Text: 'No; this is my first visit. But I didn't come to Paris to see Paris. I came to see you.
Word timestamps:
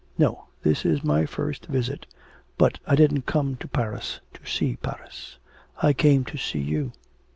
'No; 0.17 0.45
this 0.63 0.83
is 0.83 1.03
my 1.03 1.27
first 1.27 1.67
visit. 1.67 2.07
But 2.57 2.79
I 2.87 2.95
didn't 2.95 3.27
come 3.27 3.55
to 3.57 3.67
Paris 3.67 4.19
to 4.33 4.43
see 4.43 4.75
Paris. 4.77 5.37
I 5.79 5.93
came 5.93 6.25
to 6.25 6.37
see 6.39 6.57
you. 6.57 6.91